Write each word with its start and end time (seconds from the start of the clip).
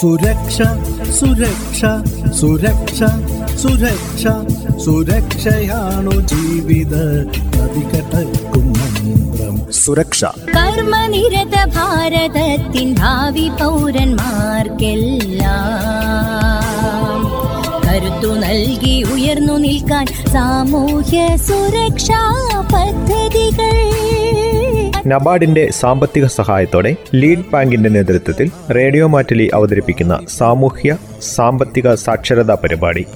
സുരക്ഷ 0.00 0.56
സുരക്ഷ 1.18 1.80
സുരക്ഷ 2.40 2.98
സുരക്ഷ. 3.62 4.24
സുരക്ഷയാണു 4.84 6.14
ജീവിത 6.30 6.94
നദികടക്കും 7.56 8.66
മന്ത്രം 8.78 9.56
സുരക്ഷ. 9.72 10.24
കർമ്മനിരത 10.56 11.56
ഭാരതത്തിൻ 11.76 12.94
ഭാവി 13.00 13.46
പൗരന്മാർക്കെല്ലാം. 13.60 14.40
കരുത്തു 17.86 18.30
നൽകി 18.44 18.96
ഉയർന്നു 19.14 19.56
നിൽക്കാൻ 19.66 20.06
സാമൂഹ്യ 20.34 21.20
സുരക്ഷാ 21.48 22.22
പദ്ധതികൾ. 22.74 23.76
നബാർഡിന്റെ 25.08 25.68
സാമ്പത്തിക 25.70 26.26
സഹായത്തോടെ 26.26 26.96
ലീഡ് 27.14 27.44
ബാങ്കിന്റെ 27.52 27.88
നേതൃത്വത്തിൽ 27.88 28.50
റേഡിയോ 28.70 29.06
മാറ്റലി 29.06 29.50
അവതരിപ്പിക്കുന്ന 29.54 30.20
സാമൂഹ്യ 30.28 30.96
സാമ്പത്തിക 31.20 31.94
സാക്ഷരതാ 31.94 32.54
പരിപാടി. 32.54 33.06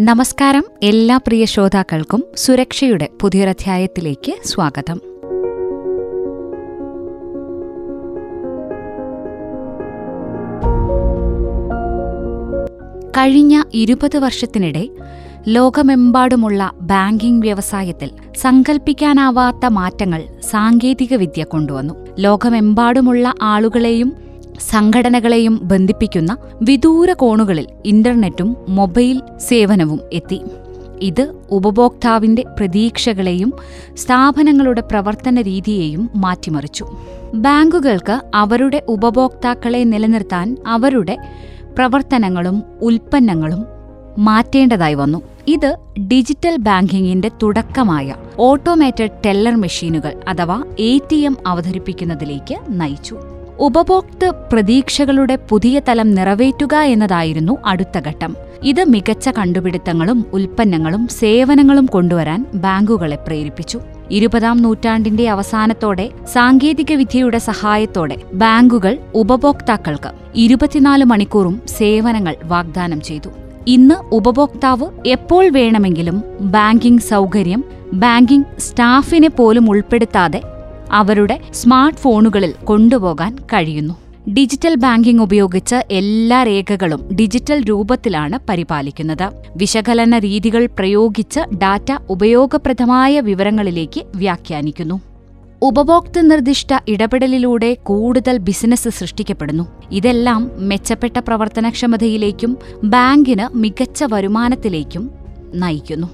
നമസ്കാരം. 0.00 0.64
എല്ലാ 0.82 1.16
പ്രിയ 1.16 1.44
ശ്രോതാക്കൾക്കും 1.44 2.24
സുരക്ഷയുടെ 2.36 3.08
പുതിയൊരധ്യായത്തിലേക്ക് 3.20 4.36
സ്വാഗതം. 4.44 5.13
കഴിഞ്ഞ 13.16 13.62
ഇരുപത് 13.74 14.18
വർഷത്തിനിടെ 14.18 14.88
ലോകമെമ്പാടുമുള്ള 15.48 16.70
ബാങ്കിംഗ് 16.80 17.46
വ്യവസായത്തിൽ 17.46 18.10
സങ്കൽപ്പിക്കാനാവാത്ത 18.36 19.66
മാറ്റങ്ങൾ 19.66 20.22
സാങ്കേതികവിദ്യ 20.50 21.44
കൊണ്ടുവന്നു. 21.44 21.94
ലോകമെമ്പാടുമുള്ള 22.18 23.34
ആളുകളെയും 23.42 24.12
സംഘടനകളെയും 24.70 25.60
ബന്ധിപ്പിക്കുന്ന 25.62 26.36
വിദൂര 26.62 27.12
കോണുകളിൽ 27.12 27.66
ഇന്റർനെറ്റും 27.84 28.56
മൊബൈൽ 28.68 29.20
സേവനവും 29.38 30.00
എത്തി. 30.12 30.40
ഇത് 31.02 31.34
ഉപഭോക്താവിന്റെ 31.50 32.44
പ്രതീക്ഷകളെയും 32.58 33.52
സ്ഥാപനങ്ങളുടെ 33.94 34.80
പ്രവർത്തന 34.80 35.40
രീതിയെയും 35.40 36.10
മാറ്റിമറിച്ചു. 36.16 36.86
ബാങ്കുകൾക്ക് 37.34 38.20
അവരുടെ 38.34 38.82
ഉപഭോക്താക്കളെ 38.88 39.84
നിലനിർത്താൻ 39.84 40.56
അവരുടെ 40.66 41.16
പ്രവർത്തനങ്ങളും 41.76 42.62
ഉൽപ്പന്നങ്ങളും 42.82 43.64
മാറ്റേണ്ടതായി 44.18 44.94
വന്നു. 44.94 45.22
ഇത് 45.46 45.76
ഡിജിറ്റൽ 46.00 46.56
ബാങ്കിങ്ങിന്റെ 46.58 47.30
തുടക്കമായ 47.42 48.14
ഓട്ടോമേറ്റഡ് 48.38 49.10
ടെല്ലർ 49.26 49.54
മെഷീനുകൾ 49.56 50.20
അഥവാ 50.28 50.64
എ 50.78 50.98
ടി 50.98 51.16
എം 51.16 51.36
അവതരിപ്പിക്കുന്നതിലേക്ക് 51.46 52.56
നയിച്ചു. 52.68 53.16
ഉപഭോക്തൃ 53.58 54.32
പ്രതീക്ഷകളുടെ 54.52 55.38
പുതിയ 55.48 55.80
തലം 55.88 56.10
നിറവേറ്റുക 56.10 56.74
എന്നതായിരുന്നു 56.74 57.56
അടുത്ത 57.66 57.98
ഘട്ടം. 57.98 58.36
ഇത് 58.62 58.84
മികച്ച 58.84 59.28
കണ്ടുപിടുത്തങ്ങളും 59.28 60.24
ഉൽപ്പന്നങ്ങളും 60.32 61.08
സേവനങ്ങളും 61.08 61.86
കൊണ്ടുവരാൻ 61.86 62.46
ബാങ്കുകളെ 62.54 63.16
പ്രേരിപ്പിച്ചു. 63.16 63.80
ഇരുപതാം 64.10 64.62
നൂറ്റാണ്ടിന്റെ 64.62 65.28
അവസാനത്തോടെ 65.28 66.10
സാങ്കേതികവിദ്യയുടെ 66.32 67.38
സഹായത്തോടെ 67.38 68.16
ബാങ്കുകൾ 68.32 68.98
ഉപഭോക്താക്കൾക്ക് 69.14 70.10
ഇരുപത്തിനാല് 70.34 71.04
മണിക്കൂറും 71.04 71.62
സേവനങ്ങൾ 71.66 72.36
വാഗ്ദാനം 72.44 73.00
ചെയ്തു. 73.00 73.28
ഇന്ന് 73.66 74.14
ഉപഭോക്താവ് 74.14 75.08
എപ്പോൾ 75.08 75.48
വേണമെങ്കിലും 75.48 76.22
ബാങ്കിംഗ് 76.40 77.02
സൗകര്യം 77.02 77.64
ബാങ്കിംഗ് 77.92 78.60
സ്റ്റാഫിനെ 78.60 79.28
പോലും 79.28 79.70
ഉൾപ്പെടുത്താതെ 79.70 80.42
അവരുടെ 80.92 81.40
സ്മാർട്ട് 81.52 81.98
ഫോണുകളിൽ 81.98 82.54
കൊണ്ടുപോകാൻ 82.64 83.36
കഴിയുന്നു. 83.36 84.03
ഡിജിറ്റൽ 84.32 84.74
ബാങ്കിംഗ് 84.74 85.22
ഉപയോഗിച്ച് 85.22 85.74
എല്ലാ 85.90 86.42
രേഖകളും 86.42 87.08
ഡിജിറ്റൽ 87.08 87.64
രൂപത്തിലാണ് 87.64 88.38
പരിപാലിക്കുന്നത്. 88.48 89.30
വിശകലന 89.56 90.18
രീതികൾ 90.18 90.66
പ്രയോഗിച്ച് 90.66 91.40
ഡാറ്റ 91.56 91.92
ഉപയോഗപ്രദമായ 92.10 93.20
വിവരങ്ങളിലേക്ക് 93.20 94.00
വ്യാഖ്യാനിക്കുന്നു. 94.16 95.00
ഉപഭോക്തൃ 95.62 96.20
നിർദ്ദിഷ്ട 96.20 96.68
ഇടപെടലിലൂടെ 96.88 97.74
കൂടുതൽ 97.74 98.38
ബിസിനസ് 98.38 98.88
സൃഷ്ടിക്കപ്പെടുന്നു. 98.88 99.68
ഇതെല്ലാം 99.90 100.50
മെച്ചപ്പെട്ട 100.56 101.16
പ്രവർത്തനക്ഷമതയിലേക്കും 101.16 102.58
ബാങ്കിന് 102.84 103.56
മികച്ച 103.56 104.04
വരുമാനത്തിലേക്കും 104.04 105.10
നയിക്കുന്നു. 105.54 106.06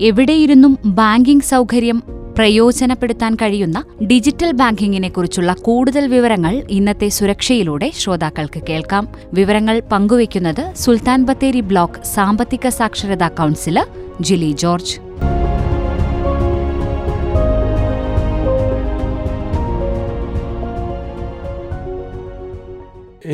എവിടെയിരുന്നും 0.00 0.78
ബാങ്കിംഗ് 0.84 1.42
സൗകര്യം 1.42 2.02
പ്രയോജനപ്പെടുത്താൻ 2.36 3.34
കഴിയുന്ന 3.34 3.84
ഡിജിറ്റൽ 4.06 4.52
ബാങ്കിങ്ങിനെ 4.52 5.08
കുറിച്ചുള്ള 5.08 5.52
കൂടുതൽ 5.52 6.06
വിവരങ്ങൾ 6.06 6.62
ഇന്നത്തെ 6.70 7.08
സുരക്ഷയിലൂടെ 7.08 7.90
ശ്രോതാക്കൾക്ക് 7.90 8.62
കേൾക്കാം. 8.68 9.08
വിവരങ്ങൾ 9.32 9.82
പങ്കുവയ്ക്കുന്നത് 9.92 10.74
സുൽത്താൻ 10.74 11.24
ബത്തേരി 11.24 11.60
ബ്ലോക്ക് 11.60 12.04
സാമ്പത്തിക 12.04 12.68
സാക്ഷരതാ 12.68 13.28
കൗൺസിലർ 13.28 13.86
ജിലി 14.20 14.52
ജോർജ്. 14.52 14.96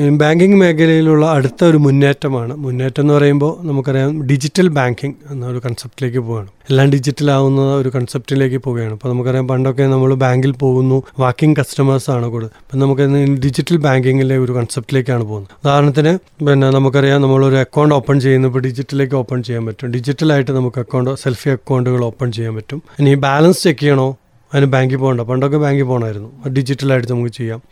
ബാങ്കിങ് 0.06 0.60
മേഖലയിലുള്ള 0.60 1.26
അടുത്ത 1.26 1.64
ഒരു 1.64 1.76
മുന്നേറ്റമാണ്. 1.76 2.56
മുന്നേറ്റം 2.56 3.03
എന്ന് 3.03 3.14
പറയുമ്പോൾ 3.14 3.66
നമുക്കറിയാം 3.66 4.22
ഡിജിറ്റൽ 4.22 4.69
ബാങ്കിങ് 4.69 5.14
എന്നൊരു 5.31 5.59
കൺസെപ്റ്റിലേക്ക് 5.59 6.19
പോവുകയാണ്. 6.19 6.48
എല്ലാം 6.70 6.91
ഡിജിറ്റൽ 6.91 7.31
ആവുന്ന 7.31 7.60
ഒരു 7.60 7.88
കൺസെപ്റ്റിലേക്ക് 7.88 8.56
പോവുകയാണ്. 8.56 8.92
അപ്പോൾ 8.92 9.08
നമുക്കറിയാം 9.08 9.48
പണ്ടൊക്കെ 9.48 9.82
നമ്മൾ 9.82 10.14
ബാങ്കിൽ 10.14 10.53
പോകുന്നു 10.53 11.03
വാക്കിംഗ് 11.19 11.56
കസ്റ്റമേഴ്സ് 11.60 12.10
ആണ് 12.10 12.26
കൂടുതൽ 12.26 12.50
അപ്പം 12.58 12.78
നമുക്ക് 12.78 13.03
ഡിജിറ്റൽ 13.44 13.76
ബാങ്കിങ്ങിലെ 13.76 14.38
ഒരു 14.38 14.53
കൺസെപ്റ്റിലേക്കാണ് 14.53 15.25
പോകുന്നത്. 15.25 15.50
ഉദാഹരണത്തിന് 15.64 16.44
പിന്നെ 16.44 16.70
നമുക്കറിയാം 16.70 17.22
നമ്മളൊരു 17.22 17.56
അക്കൗണ്ട് 17.56 17.94
ഓപ്പൺ 17.94 18.20
ചെയ്യുന്നപ്പോൾ 18.20 18.58
ഡിജിറ്റലിലേക്ക് 18.58 19.14
ഓപ്പൺ 19.14 19.42
ചെയ്യാൻ 19.42 19.66
പറ്റും. 19.66 19.91
ഡിജിറ്റലായിട്ട് 19.91 20.50
നമുക്ക് 20.50 20.81
അക്കൗണ്ട് 20.81 21.14
സെൽഫി 21.14 21.50
അക്കൗണ്ടുകൾ 21.50 22.04
ഓപ്പൺ 22.04 22.32
ചെയ്യാൻ 22.32 22.54
പറ്റും. 22.54 22.82
ഇനി 23.00 23.14
ബാലൻസ് 23.14 23.62
ചെക്ക് 23.62 23.81
ചെയ്യണോ? 23.81 24.16
അതിന് 24.54 24.66
ബാങ്കിൽ 24.66 24.97
പോകണ്ട. 24.97 25.20
പണ്ടൊക്കെ 25.20 25.56
ബാങ്കിൽ 25.56 25.82
പോകണമായിരുന്നു. 25.82 26.48
ഡിജിറ്റലായിട്ട് 26.48 27.12
നമുക്ക് 27.12 27.31
ചെയ്യാം. 27.31 27.62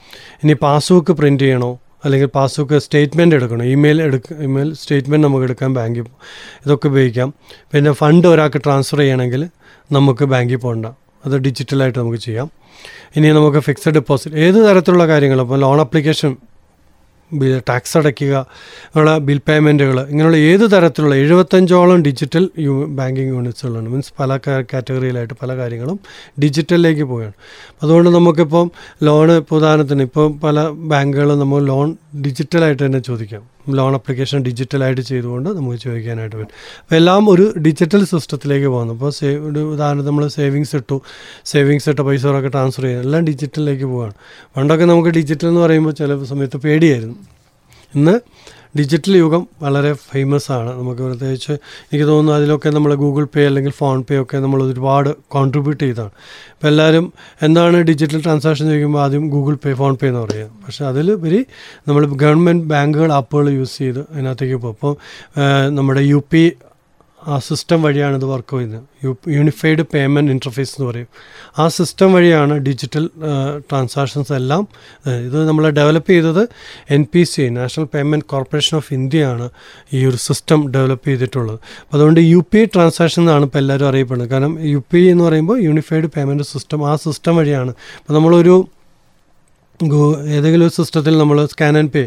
ഇനി 0.45 0.53
പാസ്ബുക്ക് 0.53 1.13
പ്രിന്റ് 1.13 1.43
ചെയ്യണോ? 1.43 1.79
അല്ലെങ്കിൽ 2.07 2.29
പാസ്ബുക്ക് 2.39 2.79
സ്റ്റേറ്റ്മെന്റ് 2.87 3.35
എടുക്കണം. 3.39 3.65
ഇമെയിൽ 3.75 3.99
എടുക്ക 4.09 4.33
ഇമെയിൽ 4.47 4.69
സ്റ്റേറ്റ്മെന്റ് 4.81 5.25
നമുക്ക് 5.27 5.47
എടുക്കാൻ 5.49 5.71
ബാങ്കിൽ 5.79 6.07
ഇതൊക്കെ 6.65 6.89
ഉപയോഗിക്കാം. 6.93 7.31
പിന്നെ 7.73 7.93
ഫണ്ട് 8.01 8.29
ഒരാൾക്ക് 8.33 8.61
ട്രാൻസ്ഫർ 8.67 9.01
ചെയ്യണമെങ്കിൽ 9.05 9.45
നമുക്ക് 9.97 10.25
ബാങ്കിൽ 10.35 10.61
പോകണ്ട 10.67 10.87
അത് 11.27 11.37
ഡിജിറ്റലായിട്ട് 11.47 11.99
നമുക്ക് 11.99 12.21
ചെയ്യാം. 12.27 12.49
ഇനി 13.17 13.29
നമുക്ക് 13.39 13.61
ഫിക്സഡ് 13.69 13.95
ഡെപ്പോസിറ്റ് 13.95 14.37
ഏത് 14.47 14.59
തരത്തിലുള്ള 14.67 15.05
കാര്യങ്ങൾ? 15.13 15.41
ഇപ്പോൾ 15.47 15.61
ലോൺ 15.61 15.81
അപ്ലിക്കേഷൻ 15.87 16.33
ടാക്സ് 17.69 17.99
അടയ്ക്കുക 17.99 18.47
ഉള്ള 18.97 19.19
ബിൽ 19.19 19.41
പേയ്മെന്റുകൾ 19.49 20.01
ഇങ്ങനെയുള്ള 20.01 20.37
ഏത് 20.37 20.73
തരത്തിലുള്ള 20.73 21.15
എഴുപത്തഞ്ചോളം 21.15 22.03
ഡിജിറ്റൽ 22.03 22.51
യു 22.59 22.85
ബാങ്കിങ് 22.85 23.29
യൂണിറ്റ്സുകളാണ്. 23.29 23.89
മീൻസ് 23.89 24.13
പല 24.21 24.37
കാറ്റഗറിയിലായിട്ട് 24.37 25.35
പല 25.43 25.57
കാര്യങ്ങളും 25.57 26.01
ഡിജിറ്റലിലേക്ക് 26.43 27.03
പോവുകയാണ്. 27.03 27.33
അതുകൊണ്ട് 27.83 28.11
നമുക്കിപ്പം 28.11 28.71
ലോണ് 29.03 29.33
ഇപ്പോൾ 29.33 29.57
ഉദാഹരണത്തിന് 29.57 30.03
ഇപ്പോൾ 30.03 30.39
പല 30.39 30.69
ബാങ്കുകളും 30.69 31.39
നമ്മൾ 31.39 31.67
ലോൺ 31.67 31.97
ഡിജിറ്റലായിട്ട് 32.23 32.87
തന്നെ 32.87 32.99
ചോദിക്കാം. 32.99 33.56
ലോൺ 33.75 33.95
അപ്ലിക്കേഷൻ 33.95 34.43
ഡിജിറ്റലായിട്ട് 34.43 35.01
ചെയ്തുകൊണ്ട് 35.01 35.51
നമുക്ക് 35.51 35.77
ചോദിക്കാനായിട്ട് 35.77 36.37
പറ്റും. 36.37 36.55
അപ്പോൾ 36.83 36.95
എല്ലാം 36.95 37.31
ഒരു 37.31 37.55
ഡിജിറ്റൽ 37.59 38.05
സിസ്റ്റത്തിലേക്ക് 38.05 38.67
പോകുന്നു. 38.67 38.95
അപ്പോൾ 38.95 39.11
സേവ് 39.11 39.51
ഒരു 39.51 39.59
ഉദാഹരണത്തിന് 39.59 40.07
നമ്മൾ 40.07 40.29
സേവിങ്സ് 40.29 40.77
ഇട്ടു. 40.77 41.01
സേവിങ്സ് 41.45 41.89
ഇട്ട 41.89 42.01
പൈസകളൊക്കെ 42.01 42.49
ട്രാൻസ്ഫർ 42.49 42.83
ചെയ്യുക 42.83 43.01
എല്ലാം 43.01 43.25
ഡിജിറ്റലിലേക്ക് 43.25 43.85
പോവുകയാണ് 43.85 44.15
പണ്ടൊക്കെ 44.57 44.85
നമുക്ക് 44.85 45.09
ഡിജിറ്റൽ 45.09 45.49
എന്ന് 45.49 45.61
പറയുമ്പോൾ 45.61 45.91
ചില 45.91 46.25
സമയത്ത് 46.25 46.57
പേടിയായിരുന്നു. 46.57 47.17
ഇന്ന് 47.95 48.21
ഡിജിറ്റൽ 48.79 49.15
യുഗം 49.17 49.43
വളരെ 49.63 49.93
ഫേമസ് 50.11 50.49
ആണ്. 50.57 50.71
നമുക്ക് 50.81 51.03
പ്രത്യേകിച്ച് 51.03 51.53
എനിക്ക് 51.53 52.07
തോന്നുന്നു 52.11 52.33
അതിലൊക്കെ 52.39 52.71
നമ്മൾ 52.77 52.95
ഗൂഗിൾ 53.05 53.25
പേ 53.35 53.43
അല്ലെങ്കിൽ 53.47 53.75
ഫോൺ 53.79 53.99
പേ 54.09 54.17
ഒക്കെ 54.23 54.37
നമ്മൾ 54.45 54.63
ഒരുപാട് 54.63 55.11
കോൺട്രിബ്യൂട്ട് 55.29 55.83
ചെയ്താണ്. 55.85 56.13
ഇപ്പോൾ 56.55 56.69
എല്ലാവരും 56.73 57.07
എന്താണ് 57.43 57.77
ഡിജിറ്റൽ 57.91 58.23
ട്രാൻസാക്ഷൻ 58.23 58.67
ചോദിക്കുമ്പോൾ 58.71 59.03
ആദ്യം 59.05 59.25
ഗൂഗിൾ 59.31 59.57
പേ 59.65 59.73
ഫോൺ 59.73 59.95
പേ 60.03 60.09
എന്ന് 60.09 60.21
പറയുക 60.21 60.49
പക്ഷേ 60.67 60.85
അതിലുപരി 60.85 61.41
നമ്മൾ 61.89 62.05
ഗവൺമെന്റ് 62.25 62.67
ബാങ്കുകൾ 62.73 63.13
ആപ്പുകൾ 63.13 63.49
യൂസ് 63.51 63.77
ചെയ്ത് 63.79 64.01
അതിനകത്തേക്ക് 64.13 64.55
പോകും. 64.55 64.77
അപ്പോൾ 64.77 64.95
നമ്മുടെ 65.79 66.01
യു 66.13 66.23
പി 66.33 66.45
ആ 67.33 67.37
സിസ്റ്റം 67.47 67.79
വഴിയാണ് 67.83 68.17
ഇത് 68.21 68.25
വർക്ക് 68.25 68.57
ചെയ്യുന്നത്. 68.57 68.85
യൂണിഫൈഡ് 69.37 69.83
പേയ്മെന്റ് 69.95 70.33
ഇന്റർഫേസ് 70.35 70.73
എന്ന് 70.77 70.87
പറയും. 70.91 71.09
ആ 71.59 71.65
സിസ്റ്റം 71.77 72.13
വഴിയാണ് 72.17 72.55
ഡിജിറ്റൽ 72.67 73.05
ട്രാൻസാക്ഷൻസ് 73.71 74.33
എല്ലാം 74.33 74.63
ഇത് 75.27 75.49
നമ്മൾ 75.49 75.65
ഡെവലപ്പ് 75.79 76.11
ചെയ്തത് 76.11 76.43
N 76.97 77.05
P 77.13 77.23
C 77.33 77.49
national 77.59 77.87
payment 77.95 78.27
corporation 78.33 78.77
of 78.77 78.95
ഇന്ത്യയാണ് 78.95 79.49
ഈ 79.95 80.05
ഒരു 80.11 80.17
സിസ്റ്റം 80.27 80.63
ഡെവലപ്പ് 80.77 81.07
ചെയ്തിട്ടുള്ളത്. 81.09 81.59
അപ്പോൾ 81.83 81.97
അതുകൊണ്ട് 81.97 82.21
യു 82.21 82.41
പി 82.53 82.59
ഐ 82.59 82.65
ട്രാൻസാക്ഷൻ 82.75 83.23
എന്നാണ് 83.23 83.45
ഇപ്പോൾ 83.45 83.59
എല്ലാവരും 83.59 83.89
അറിയപ്പെടുന്നത്. 83.89 84.31
കാരണം 84.31 84.55
യു 84.75 84.83
പി 84.93 84.99
ഐ 84.99 85.11
എന്ന് 85.15 85.25
പറയുമ്പോൾ 85.25 85.59
യൂണിഫൈഡ് 85.69 86.11
പേയ്മെന്റ് 86.17 86.47
സിസ്റ്റം 86.53 86.81
ആ 86.91 86.95
സിസ്റ്റം 87.07 87.37
വഴിയാണ്. 87.37 87.75
അപ്പോൾ 88.01 88.15
നമ്മളൊരു 88.19 88.57
ഏതെങ്കിലും 90.37 90.65
ഒരു 90.67 90.75
സിസ്റ്റത്തിൽ 90.77 91.15
നമ്മൾ 91.23 91.39
സ്കാൻ 91.47 91.75
ആൻഡ് 91.79 91.93
പേ 91.95 92.03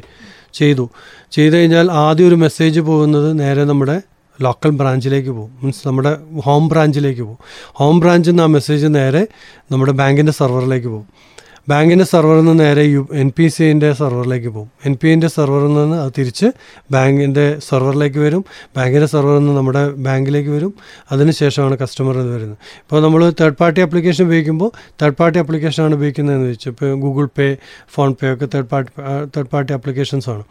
ചെയ്തു. 0.60 0.86
ചെയ്തു 1.32 1.54
കഴിഞ്ഞാൽ 1.56 1.88
ആദ്യം 2.04 2.28
ഒരു 2.28 2.38
മെസ്സേജ് 2.44 2.80
പോകുന്നത് 2.88 3.28
നേരെ 3.42 3.64
നമ്മുടെ 3.64 3.98
ലോക്കൽ 4.42 4.70
ബ്രാഞ്ചിലേക്ക് 4.70 5.30
പോകും. 5.30 5.52
മീൻസ് 5.64 5.88
നമ്മുടെ 5.88 6.18
ഹോം 6.46 6.68
ബ്രാഞ്ചിലേക്ക് 6.68 7.22
പോകും. 7.22 7.38
ഹോം 7.68 8.00
ബ്രാഞ്ചിൽ 8.00 8.32
നിന്ന് 8.32 8.44
ആ 8.44 8.46
മെസ്സേജ് 8.46 8.86
നേരെ 8.90 9.28
നമ്മുടെ 9.72 9.92
ബാങ്കിന്റെ 9.92 10.32
സെർവറിലേക്ക് 10.32 10.88
പോകും. 10.88 11.08
ബാങ്കിന്റെ 11.70 12.06
സെർവറിൽ 12.06 12.40
നിന്ന് 12.40 12.64
നേരെ 12.64 12.84
യു 12.84 13.02
എൻ 13.22 13.30
പി 13.38 13.46
സിന്റെ 13.56 13.90
സെർവറിലേക്ക് 13.94 14.50
പോകും. 14.50 14.70
എൻ 14.86 14.94
പി 15.02 15.08
ഐന്റെ 15.08 15.30
സെർവറിൽ 15.36 15.72
നിന്ന് 15.78 15.98
അത് 16.04 16.12
തിരിച്ച് 16.18 16.48
ബാങ്കിന്റെ 16.92 17.46
സെർവറിലേക്ക് 17.70 18.20
വരും. 18.26 18.44
ബാങ്കിന്റെ 18.78 19.08
സെർവറിൽ 19.14 19.40
നിന്ന് 19.40 19.56
നമ്മുടെ 19.58 19.84
ബാങ്കിലേക്ക് 20.06 20.50
വരും. 20.50 20.72
അതിനുശേഷമാണ് 21.12 21.78
കസ്റ്റമർ 21.82 22.16
ഇത് 22.24 22.30
വരുന്നത്. 22.36 22.58
ഇപ്പോൾ 22.84 23.02
നമ്മൾ 23.06 23.24
തേർഡ് 23.42 23.58
പാർട്ടി 23.62 23.82
ആപ്ലിക്കേഷൻ 23.82 24.24
ഉപയോഗിക്കുമ്പോൾ 24.26 24.72
തേർഡ് 25.02 25.18
പാർട്ടി 25.22 25.40
അപ്ലിക്കേഷനാണ് 25.40 25.96
ഉപയോഗിക്കുന്നത് 26.00 26.36
എന്ന് 26.36 26.50
വെച്ചാൽ 26.52 26.72
ഇപ്പോൾ 26.72 26.94
ഗൂഗിൾ 27.06 27.28
പേ 27.40 27.48
ഫോൺ 27.96 28.16
പേ 28.22 28.34
ഒക്കെ 28.34 28.50
third 28.56 28.70
party 28.74 28.92
third 29.36 29.52
party 29.56 29.74
applications 29.74 30.30
ആണ്. 30.36 30.44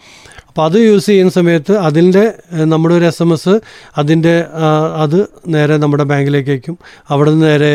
അപ്പോൾ 0.48 0.64
അത് 0.68 0.78
യൂസ് 0.80 1.06
ചെയ്യുന്ന 1.06 1.32
സമയത്ത് 1.32 1.74
അതിന്റെ 1.88 2.34
നമ്മുടെ 2.74 2.94
ഒരു 2.94 3.04
എസ് 3.04 3.22
എം 3.22 3.32
എസ് 3.32 3.54
അതിന്റെ 3.98 4.36
അത് 5.04 5.18
നേരെ 5.48 5.76
നമ്മുടെ 5.76 6.04
ബാങ്കിലേക്ക് 6.04 6.50
അയക്കും. 6.50 6.78
അവിടെ 7.10 7.30
നിന്ന് 7.30 7.46
നേരെ 7.46 7.72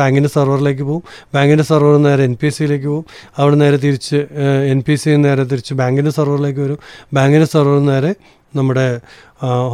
ബാങ്കിന്റെ 0.00 0.28
സെർവറിലേക്ക് 0.28 0.82
പോകും. 0.82 1.02
ബാങ്കിന്റെ 1.34 1.64
സെർവറിൽ 1.64 2.02
നേരെ 2.08 2.24
എൻ 2.24 2.36
പി 2.42 2.50
സിയിലേക്ക് 2.58 2.88
പോകും 2.92 3.04
അവിടെ 3.40 3.56
നേരെ 3.62 3.78
തിരിച്ച് 3.84 4.18
എൻ 4.72 4.80
പി 4.86 4.94
സി 5.02 5.16
നേരെ 5.26 5.44
തിരിച്ച് 5.52 5.74
ബാങ്കിന്റെ 5.80 6.12
സെർവറിലേക്ക് 6.18 6.60
വരും. 6.66 6.78
ബാങ്കിന്റെ 7.16 7.48
സെർവറിൽ 7.54 7.86
നേരെ 7.92 8.12
നമ്മുടെ 8.58 8.86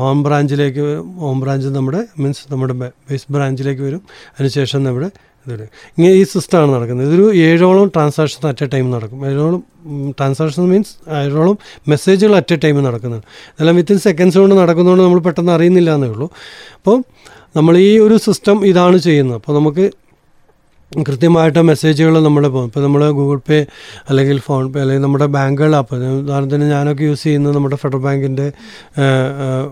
ഹോം 0.00 0.18
ബ്രാഞ്ചിലേക്ക് 0.26 0.84
ഹോം 1.22 1.38
ബ്രാഞ്ച് 1.42 1.70
നമ്മുടെ 1.78 2.00
മീൻസ് 2.22 2.44
നമ്മുടെ 2.52 2.74
ബേസ് 3.08 3.26
ബ്രാഞ്ചിലേക്ക് 3.34 3.82
വരും. 3.88 4.02
അതിനുശേഷം 4.36 4.80
നമ്മുടെ 4.86 5.10
ഇതൊരു 5.46 5.66
ഇങ്ങനെ 5.96 6.14
ഈ 6.20 6.22
സിസ്റ്റമാണ് 6.30 6.70
നടക്കുന്നത്. 6.74 7.06
ഇതൊരു 7.08 7.26
ഏഴോളം 7.44 7.86
ട്രാൻസാക്ഷൻ 7.94 8.42
അറ്റ് 8.48 8.64
എ 8.64 8.68
ടൈം 8.72 8.86
നടക്കും. 8.94 9.20
ഏഴോളം 9.28 9.60
ട്രാൻസാക്ഷൻ 10.18 10.64
മീൻസ് 10.72 10.92
ഏഴോളം 11.20 11.56
മെസ്സേജുകൾ 11.92 12.34
അറ്റ് 12.40 12.54
എ 12.56 12.58
ടൈം 12.64 12.76
നടക്കുന്നത് 12.88 13.22
ഇതെല്ലാം 13.54 13.76
വിത്തിൻ 13.80 13.98
സെക്കൻഡ്സ് 14.06 14.38
കൊണ്ട് 14.42 14.54
നടക്കുന്നതുകൊണ്ട് 14.62 15.04
നമ്മൾ 15.06 15.20
പെട്ടെന്ന് 15.28 15.52
അറിയുന്നില്ല 15.56 15.90
എന്നേ 15.98 16.08
ഉള്ളൂ. 16.14 16.28
അപ്പോൾ 16.78 16.96
നമ്മൾ 17.58 17.74
ഈ 17.86 17.90
ഒരു 18.06 18.16
സിസ്റ്റം 18.26 18.58
ഇതാണ് 18.70 18.98
ചെയ്യുന്നത്. 19.06 19.38
അപ്പോൾ 19.40 19.54
നമുക്ക് 19.58 19.86
കൃത്യമായിട്ട് 20.92 21.58
മെസ്സേജുകൾ 21.58 22.14
നമ്മൾ 22.22 22.48
പോകും 22.48 22.64
ഇപ്പോൾ 22.66 22.80
നമ്മൾ 22.80 23.10
ഗൂഗിൾ 23.10 23.38
പേ 23.48 23.66
അല്ലെങ്കിൽ 24.08 24.38
ഫോൺ 24.38 24.72
പേ 24.72 24.80
അല്ലെങ്കിൽ 24.80 25.04
നമ്മുടെ 25.04 25.26
ബാങ്കുകൾ 25.26 25.76
ആപ്പ് 25.76 25.94
ഉദാഹരണത്തിന് 25.94 26.64
ഞാനൊക്കെ 26.70 27.04
യൂസ് 27.04 27.22
ചെയ്യുന്നത് 27.22 27.54
നമ്മുടെ 27.54 27.76
ഫെഡറൽ 27.76 27.98
ബാങ്കിന്റെ 27.98 28.46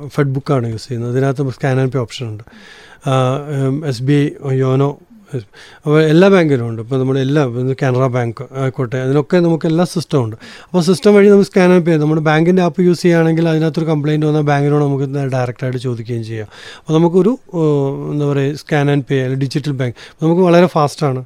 ഫെഡ് 0.09 0.33
ബുക്കാണ് 0.37 0.67
യൂസ് 0.73 0.89
ചെയ്യുന്നത്. 0.89 1.11
അതിനകത്ത് 1.13 1.51
സ്കാൻ 1.51 1.81
ആൻഡ് 1.81 1.93
പേ 1.93 1.99
ഓപ്ഷൻ 1.99 2.27
ഉണ്ട്. 2.29 2.45
എസ് 3.87 4.03
ബി 4.03 4.33
ഐ 4.53 4.55
യോനോ 4.59 4.89
അപ്പോൾ 5.85 5.99
എല്ലാ 6.13 6.27
ബാങ്കിലും 6.35 6.65
ഉണ്ട്. 6.71 6.81
ഇപ്പോൾ 6.85 6.99
നമ്മുടെ 7.01 7.21
എല്ലാ 7.27 7.43
കാനറ 7.83 8.05
ബാങ്ക് 8.17 8.43
ആയിക്കോട്ടെ 8.63 8.99
അതിനൊക്കെ 9.05 9.37
നമുക്ക് 9.47 9.67
എല്ലാ 9.71 9.85
സിസ്റ്റം 9.95 10.21
ഉണ്ട്. 10.25 10.37
അപ്പോൾ 10.69 10.85
സിസ്റ്റം 10.89 11.15
വഴി 11.17 11.29
നമുക്ക് 11.33 11.49
സ്കാൻ 11.51 11.69
ആൻഡ് 11.75 11.85
ചെയ്യാം. 11.87 12.03
നമ്മുടെ 12.05 12.25
ബാങ്കിന്റെ 12.31 12.63
ആപ്പ് 12.67 12.87
യൂസ് 12.89 13.03
ചെയ്യുകയാണെങ്കിൽ 13.03 13.49
അതിനകത്തൊരു 13.53 13.89
കംപ്ലയിന്റ് 13.93 14.27
വന്നാൽ 14.31 14.47
ബാങ്കിനോട് 14.53 14.85
നമുക്ക് 14.89 15.09
ഡയറക്റ്റായിട്ട് 15.37 15.81
ചോദിക്കുകയും 15.87 16.25
ചെയ്യാം. 16.31 16.49
അപ്പോൾ 16.79 16.95
നമുക്കൊരു 16.99 17.33
എന്താ 18.13 18.27
പറയുക 18.31 18.63
സ്കാൻ 18.63 18.87
ആൻഡ് 18.95 19.07
പേ 19.11 19.19
അല്ലെങ്കിൽ 19.25 19.45
ഡിജിറ്റൽ 19.47 19.75
ബാങ്ക് 19.83 19.99
നമുക്ക് 20.23 20.45
വളരെ 20.51 20.71
ഫാസ്റ്റാണ് 20.77 21.23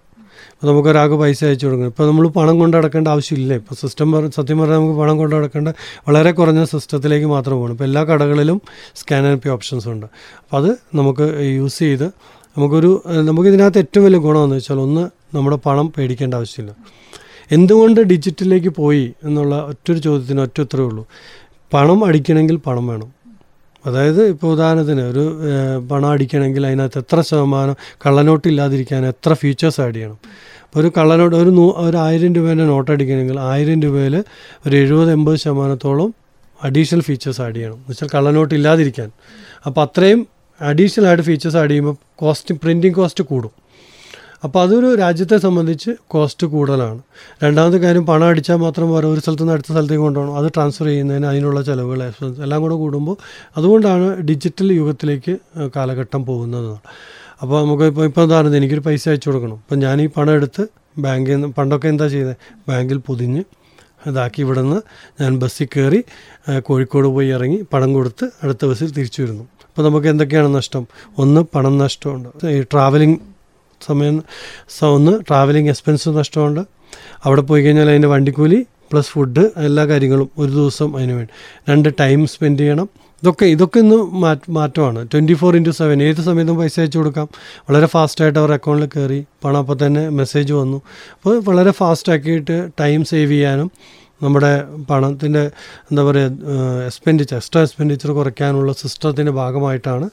അപ്പോൾ 0.53 0.71
നമുക്ക് 0.71 0.89
ഒരാൾക്ക് 0.91 1.17
പൈസ 1.21 1.41
അയച്ചു 1.47 1.65
കൊടുക്കണം. 1.67 1.91
ഇപ്പോൾ 1.93 2.07
നമ്മൾ 2.09 2.25
പണം 2.37 2.57
കൊണ്ട് 2.61 2.75
നടക്കേണ്ട 2.77 3.09
ആവശ്യമില്ല. 3.15 3.55
ഇപ്പോൾ 3.61 3.77
സിസ്റ്റം 3.81 4.09
സത്യം 4.37 4.59
പറഞ്ഞാൽ 4.61 4.79
നമുക്ക് 4.81 4.97
പണം 5.01 5.17
കൊണ്ട് 5.21 5.35
നടക്കേണ്ട 5.37 5.71
വളരെ 6.09 6.31
കുറഞ്ഞ 6.39 6.61
സിസ്റ്റത്തിലേക്ക് 6.73 7.29
മാത്രം 7.33 7.57
പോകണം. 7.61 7.75
ഇപ്പോൾ 7.77 7.87
എല്ലാ 7.89 8.03
കടകളിലും 8.11 8.59
സ്കാൻ 9.01 9.25
ആൻഡ് 9.31 9.41
പേ 9.45 9.51
ഓപ്ഷൻസ് 9.57 9.89
ഉണ്ട്. 9.95 10.07
അപ്പോൾ 10.43 10.59
അത് 10.61 10.71
നമുക്ക് 11.01 11.27
യൂസ് 11.59 11.79
ചെയ്ത് 11.85 12.07
നമുക്കൊരു 12.57 13.03
നമുക്കിതിനകത്ത് 13.07 13.79
ഏറ്റവും 13.79 14.05
വലിയ 14.05 14.19
ഗുണമെന്ന് 14.19 14.57
വെച്ചാൽ 14.57 14.77
ഒന്ന് 14.77 15.11
നമ്മുടെ 15.37 15.57
പണം 15.57 15.93
പേടിക്കേണ്ട 15.99 16.35
ആവശ്യമില്ല. 16.35 16.77
എന്തുകൊണ്ട് 17.53 18.01
ഡിജിറ്റലിലേക്ക് 18.01 18.69
പോയി 18.69 19.13
എന്നുള്ള 19.25 19.67
ഒറ്റൊരു 19.69 19.99
ചോദ്യത്തിന് 19.99 20.41
ഒറ്റ 20.41 20.61
ഉത്തരവേ 20.61 20.87
ഉള്ളൂ. 20.87 21.07
പണം 21.73 22.05
അടിക്കണമെങ്കിൽ 22.05 22.57
പണം 22.57 22.87
വേണം. 22.87 23.23
അതായത് 23.87 24.27
ഇപ്പോൾ 24.27 24.53
ഉദാഹരണത്തിന് 24.53 25.01
ഒരു 25.01 25.41
പണം 25.91 26.09
അടിക്കണമെങ്കിൽ 26.09 26.67
അതിനകത്ത് 26.67 26.99
എത്ര 26.99 27.21
ശതമാനം 27.21 27.77
കള്ളനോട്ട് 28.07 28.49
ഇല്ലാതിരിക്കാൻ 28.49 29.07
എത്ര 29.07 29.33
ഫീച്ചേഴ്സ് 29.35 29.81
ആഡ് 29.81 29.95
ചെയ്യണം. 29.95 30.19
അപ്പോൾ 30.63 30.81
ഒരു 30.81 30.93
കള്ളനോട്ട് 30.99 31.37
ഒരു 31.37 31.51
നൂ 31.51 31.71
ഒരു 31.77 31.97
ആയിരം 31.97 32.35
രൂപേന്റെ 32.35 32.65
നോട്ട് 32.65 32.91
അടിക്കണമെങ്കിൽ 32.91 33.41
ആയിരം 33.41 33.83
രൂപയിൽ 33.83 34.25
ഒരു 34.67 34.77
എഴുപത് 34.77 35.13
എൺപത് 35.13 35.37
ശതമാനത്തോളം 35.37 36.15
അഡീഷണൽ 36.65 37.01
ഫീച്ചേഴ്സ് 37.01 37.41
ആഡ് 37.41 37.55
ചെയ്യണം. 37.55 37.75
എന്ന് 37.75 37.91
വെച്ചാൽ 37.91 38.09
കള്ളനോട്ട് 38.15 38.55
ഇല്ലാതിരിക്കാൻ. 38.55 39.11
അപ്പോൾ 39.67 39.81
അത്രയും 39.81 40.32
അഡീഷണൽ 40.71 41.07
ആയിട്ട് 41.09 41.25
ഫീച്ചേഴ്സ് 41.29 41.59
ആഡ് 41.63 41.71
ചെയ്യുമ്പോൾ 41.71 41.97
കോസ്റ്റ് 42.23 42.55
പ്രിന്റിങ് 42.63 42.97
കോസ്റ്റ് 43.01 43.25
കൂടും. 43.31 43.53
അപ്പോൾ 44.47 44.61
അതൊരു 44.65 44.89
രാജ്യത്തെ 45.01 45.37
സംബന്ധിച്ച് 45.45 45.91
കോസ്റ്റ് 46.13 46.47
കൂടുതലാണ്. 46.47 47.01
രണ്ടാമത്തെ 47.43 47.79
കാര്യം 47.85 48.07
പണം 48.07 48.27
അടിച്ചാൽ 48.29 48.57
മാത്രം 48.57 48.87
പോരാ 48.93 49.09
ഒരു 49.15 49.21
സ്ഥലത്ത് 49.21 49.43
നിന്ന് 49.43 49.55
അടുത്ത 49.57 49.71
സ്ഥലത്തേക്ക് 49.73 50.03
കൊണ്ടുപോകണം. 50.03 50.37
അത് 50.37 50.49
ട്രാൻസ്ഫർ 50.57 50.87
ചെയ്യുന്നതിന് 50.87 51.27
അതിനുള്ള 51.27 51.63
ചിലവുകൾ 51.63 52.03
എക്സ്പെൻസ് 52.03 52.41
എല്ലാം 52.47 52.63
കൂടെ 52.63 52.75
കൂടുമ്പോൾ 52.75 53.17
അതുകൊണ്ടാണ് 53.57 54.09
ഡിജിറ്റൽ 54.31 54.73
യുഗത്തിലേക്ക് 54.73 55.35
കാലഘട്ടം 55.77 56.27
പോകുന്നത്. 56.27 56.73
അപ്പോൾ 57.43 57.57
നമുക്ക് 57.65 57.85
ഇപ്പോൾ 57.93 58.05
ഇപ്പോൾ 58.05 58.25
ഉദാഹരണത്തിന് 58.29 58.61
എനിക്കൊരു 58.61 58.85
പൈസ 58.89 59.09
അയച്ചു 59.09 59.29
കൊടുക്കണം. 59.29 59.59
അപ്പം 59.65 59.79
ഞാൻ 59.79 60.03
ഈ 60.03 60.07
പണം 60.17 60.35
എടുത്ത് 60.35 60.65
ബാങ്കിൽ 60.99 61.35
നിന്ന് 61.35 61.49
പണ്ടൊക്കെ 61.59 61.89
എന്താ 61.89 62.07
ചെയ്യുന്നത് 62.07 62.37
ബാങ്കിൽ 62.69 62.99
പൊതിഞ്ഞ് 63.09 63.43
ഇതാക്കി 64.11 64.41
ഇവിടെ 64.43 64.63
നിന്ന് 64.63 64.79
ഞാൻ 65.21 65.33
ബസ്സിൽ 65.39 65.69
കയറി 65.77 66.01
കോഴിക്കോട് 66.69 67.09
പോയി 67.17 67.29
ഇറങ്ങി 67.37 67.59
പണം 67.73 67.91
കൊടുത്ത് 67.93 68.25
അടുത്ത 68.43 68.65
ബസ്സിൽ 68.71 68.91
തിരിച്ചു 68.99 69.21
വരുന്നു. 69.23 69.45
അപ്പോൾ 69.73 69.89
നമുക്ക് 69.89 70.09
എന്തൊക്കെയാണ് 70.09 70.55
നഷ്ടം? 70.55 70.87
ഒന്ന് 71.19 71.41
പണം 71.55 71.79
നഷ്ടമുണ്ട്. 71.79 72.47
ഈ 72.47 72.63
ട്രാവലിംഗ് 72.63 73.19
സമയം 73.87 74.23
ഒന്ന് 74.83 75.21
ട്രാവലിംഗ് 75.29 75.71
എക്സ്പെൻസ് 75.71 76.09
നഷ്ടമുണ്ട്. 76.09 76.61
അവിടെ 77.25 77.41
പോയി 77.41 77.63
കഴിഞ്ഞാൽ 77.63 77.89
അതിന്റെ 77.89 78.09
വണ്ടിക്കൂലി 78.09 78.67
പ്ലസ് 78.93 79.07
ഫുഡ് 79.07 79.41
എല്ലാ 79.57 79.87
കാര്യങ്ങളും 79.87 80.31
ഒരു 80.39 80.51
ദിവസം 80.51 80.97
അതിന് 80.97 81.13
വേണ്ടി. 81.13 81.33
രണ്ട് 81.71 81.89
ടൈം 82.01 82.27
സ്പെൻഡ് 82.27 82.61
ചെയ്യണം. 82.61 82.89
ഇതൊക്കെ 83.23 83.45
ഇതൊക്കെ 83.45 83.79
ഇന്ന് 83.79 83.97
മാറ്റ 83.97 84.39
മാറ്റമാണ്. 84.49 85.09
ട്വന്റി 85.13 85.33
ഫോർ 85.33 85.57
ഇന്റു 85.57 85.71
സെവൻ 85.71 86.03
ഏത് 86.03 86.17
സമയത്തും 86.17 86.57
പൈസ 86.57 86.81
അയച്ചു 86.81 86.99
കൊടുക്കാം. 86.99 87.29
വളരെ 87.71 87.87
ഫാസ്റ്റായിട്ട് 87.87 88.39
അവർ 88.39 88.53
അക്കൗണ്ടിൽ 88.53 88.89
കയറി 88.97 89.25
പണം 89.45 89.57
അപ്പോൾ 89.57 89.87
തന്നെ 89.87 90.09
മെസ്സേജ് 90.09 90.53
വന്നു. 90.53 90.77
അപ്പോൾ 91.15 91.43
വളരെ 91.45 91.71
ഫാസ്റ്റാക്കിയിട്ട് 91.71 92.71
ടൈം 92.81 93.05
സേവ് 93.05 93.31
ചെയ്യാനും 93.31 93.71
നമ്മുടെ 94.23 94.51
പണത്തിന്റെ 94.91 95.43
എന്താ 95.91 96.03
പറയുക 96.03 96.57
എക്സ്പെൻഡിച്ചർ 96.87 97.37
എക്സ്ട്രാ 97.37 97.63
എക്സ്പെൻഡിച്ചർ 97.63 98.11
കുറയ്ക്കാനുള്ള 98.11 98.73
സിസ്റ്റത്തിന്റെ 98.73 99.33
ഭാഗമായിട്ടാണ് 99.33 100.09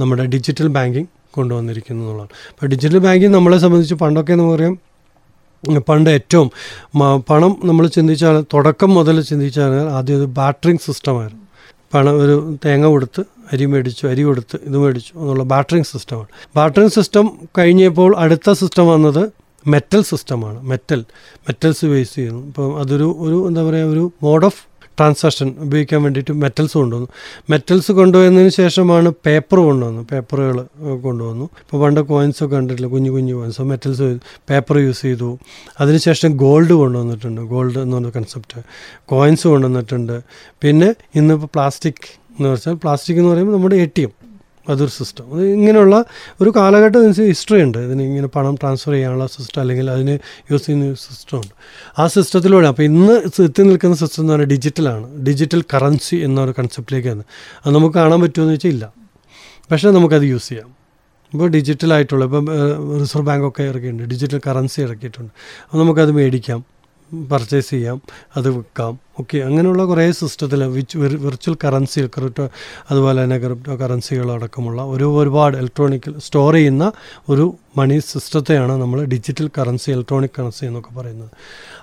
നമ്മുടെ 0.00 0.24
ഡിജിറ്റൽ 0.24 0.68
ബാങ്കിങ് 0.68 1.10
കൊണ്ടുവന്നിരിക്കുന്നത് 1.32 2.04
എന്നുള്ളതാണ് 2.04 2.34
അപ്പോൾ 2.50 2.66
ഡിജിറ്റൽ 2.66 2.98
ബാങ്കിങ് 2.98 3.34
നമ്മളെ 3.34 3.58
സംബന്ധിച്ച് 3.58 3.94
പണ്ടൊക്കെ 3.94 4.32
എന്ന് 4.32 4.44
പറയാം 4.44 4.76
പണ്ട് 5.88 6.10
ഏറ്റവും 6.10 6.48
പണം 7.28 7.52
നമ്മൾ 7.64 7.84
ചിന്തിച്ചാൽ 7.88 8.36
തുടക്കം 8.54 8.90
മുതൽ 8.94 9.16
ചിന്തിച്ചാൽ 9.22 9.72
ആദ്യം 9.88 10.16
ഒരു 10.16 10.28
ബാറ്ററിങ് 10.32 10.78
സിസ്റ്റമായിരുന്നു 10.78 11.44
പണം 11.94 12.14
ഒരു 12.22 12.34
തേങ്ങ 12.64 12.86
കൊടുത്ത് 12.86 13.22
അരി 13.52 13.66
മേടിച്ചു 13.66 14.04
അരി 14.06 14.22
കൊടുത്ത് 14.22 14.56
ഇത് 14.64 14.76
മേടിച്ചു 14.76 15.12
എന്നുള്ള 15.18 15.44
ബാറ്ററിങ് 15.44 15.84
സിസ്റ്റമാണ് 15.84 16.28
ബാറ്ററിങ് 16.56 16.90
സിസ്റ്റം 16.90 17.26
കഴിഞ്ഞപ്പോൾ 17.58 18.10
അടുത്ത 18.18 18.52
സിസ്റ്റം 18.52 18.86
വന്നത് 18.86 19.22
മെറ്റൽ 19.66 20.02
സിസ്റ്റമാണ് 20.02 20.62
മെറ്റൽ 20.62 21.04
മെറ്റൽസ് 21.48 21.86
ബേസ് 21.86 22.14
ചെയ്യുന്നു. 22.14 22.46
ഇപ്പം 22.46 22.80
അതൊരു 22.80 23.16
ഒരു 23.18 23.48
എന്താ 23.48 23.62
പറയുക 23.62 23.86
ഒരു 23.86 24.12
മോഡ് 24.22 24.44
ഓഫ് 24.44 24.68
ട്രാൻസാക്ഷൻ 24.98 25.54
ഉപയോഗിക്കാൻ 25.58 26.02
വേണ്ടിയിട്ട് 26.02 26.32
മെറ്റൽസ് 26.32 26.78
കൊണ്ടുവന്നു. 26.78 27.08
മെറ്റൽസ് 27.50 27.92
കൊണ്ടുവന്നതിന് 27.92 28.48
ശേഷമാണ് 28.48 29.12
പേപ്പർ 29.26 29.58
കൊണ്ടുവന്നു 29.58 30.02
പേപ്പറുകൾ 30.02 30.66
കൊണ്ടുവന്നു. 31.00 31.44
ഇപ്പോൾ 31.44 31.84
പണ്ട് 31.84 32.00
കോയിൻസ് 32.00 32.44
ഒക്കെ 32.44 32.56
കണ്ടിട്ടില്ല? 32.56 32.90
കുഞ്ഞു 32.90 33.10
കുഞ്ഞു 33.10 33.34
കോയിൻസ് 33.34 33.62
മെറ്റൽസ് 33.62 34.18
പേപ്പർ 34.50 34.78
യൂസ് 34.78 35.02
ചെയ്തു. 35.02 35.38
അതിനുശേഷം 35.80 36.36
ഗോൾഡ് 36.36 36.72
കൊണ്ടുവന്നിട്ടുണ്ട്. 36.72 37.40
ഗോൾഡ് 37.40 37.78
എന്ന് 37.78 37.96
പറഞ്ഞ 37.96 38.10
കൺസെപ്റ്റ് 38.10 38.62
കോയിൻസ് 39.04 39.48
കൊണ്ടുവന്നിട്ടുണ്ട്. 39.48 40.22
പിന്നെ 40.62 40.94
ഇന്നിപ്പോൾ 41.14 41.46
പ്ലാസ്റ്റിക് 41.46 42.18
എന്ന് 42.38 42.48
വെച്ചാൽ 42.48 42.72
പ്ലാസ്റ്റിക് 42.72 43.18
എന്ന് 43.18 43.30
പറയുമ്പോൾ 43.30 43.52
നമ്മുടെ 43.52 43.76
എ 43.76 43.90
ടി 43.96 44.02
എം 44.02 44.17
അതൊരു 44.68 44.90
സിസ്റ്റം 44.90 45.26
ഇങ്ങനെയുള്ള 45.40 46.04
ഒരു 46.40 46.52
കാലഘട്ടം 46.56 47.12
ഹിസ്റ്ററി 47.12 47.62
ഉണ്ട്. 47.62 47.78
ഇതിന് 47.78 48.02
ഇങ്ങനെ 48.02 48.26
പണം 48.26 48.54
ട്രാൻസ്ഫർ 48.54 48.92
ചെയ്യാനുള്ള 48.92 49.26
സിസ്റ്റം 49.26 49.60
അല്ലെങ്കിൽ 49.60 49.90
അതിന് 49.90 50.18
യൂസ് 50.52 50.66
ചെയ്യുന്ന 50.66 50.94
സിസ്റ്റം 50.94 51.38
ഉണ്ട്. 51.38 51.52
ആ 51.98 52.06
സിസ്റ്റത്തിലൂടെ 52.06 52.66
അപ്പോൾ 52.66 52.82
ഇന്ന് 52.82 53.42
എത്തി 53.42 53.62
നിൽക്കുന്ന 53.62 53.96
സിസ്റ്റം 53.96 54.22
എന്ന് 54.22 54.32
പറഞ്ഞാൽ 54.32 54.48
ഡിജിറ്റലാണ് 54.48 55.24
ഡിജിറ്റൽ 55.24 55.62
കറൻസി 55.74 56.16
എന്നൊരു 56.16 56.54
കൺസെപ്റ്റിലേക്ക് 56.58 57.08
വന്ന്. 57.08 57.24
അത് 57.66 57.74
നമുക്ക് 57.74 57.94
കാണാൻ 57.94 58.20
പറ്റുമെന്ന് 58.20 58.54
വെച്ചാൽ 58.54 58.70
ഇല്ല. 58.70 58.92
പക്ഷേ 59.70 59.90
നമുക്കത് 59.90 60.22
യൂസ് 60.22 60.48
ചെയ്യാം. 60.48 60.68
ഇപ്പോൾ 61.32 61.48
ഡിജിറ്റലായിട്ടുള്ള 61.48 62.24
ഇപ്പം 62.24 62.46
റിസർവ് 63.00 63.26
ബാങ്കൊക്കെ 63.26 63.62
ഇറക്കിയിട്ടുണ്ട്. 63.62 64.02
ഡിജിറ്റൽ 64.02 64.40
കറൻസി 64.46 64.80
ഇറക്കിയിട്ടുണ്ട്. 64.80 65.32
അപ്പോൾ 65.64 65.78
നമുക്കത് 65.78 66.12
മേടിക്കാം. 66.12 66.77
പർച്ചേസ് 67.30 67.70
ചെയ്യാം 67.70 67.98
അത് 68.36 68.48
വിൽക്കാം. 68.56 68.98
ഓക്കെ 69.20 69.38
അങ്ങനെയുള്ള 69.38 69.84
കുറേ 69.84 70.04
സിസ്റ്റത്തിൽ 70.18 70.60
വിർച്വൽ 71.24 71.54
കറൻസി 71.64 72.00
ക്രിപ്റ്റോ 72.16 72.44
അതുപോലെ 72.90 73.18
തന്നെ 73.24 73.38
ക്രിപ്റ്റോ 73.38 73.74
കറൻസികളടക്കമുള്ള 73.76 74.82
ഒരു 74.82 75.06
ഒരുപാട് 75.20 75.56
ഇലക്ട്രോണിക് 75.56 76.10
സ്റ്റോർ 76.26 76.54
ചെയ്യുന്ന 76.54 76.84
ഒരു 77.28 77.46
മണി 77.78 77.96
സിസ്റ്റത്തെയാണ് 78.10 78.74
നമ്മൾ 78.82 78.98
ഡിജിറ്റൽ 79.04 79.50
കറൻസി 79.58 79.88
ഇലക്ട്രോണിക് 79.94 80.34
കറൻസി 80.38 80.62
എന്നൊക്കെ 80.66 80.92
പറയുന്നത്. 81.00 81.30